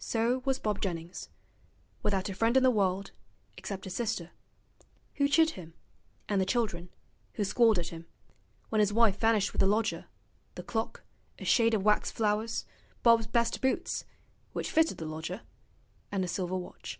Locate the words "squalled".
7.44-7.78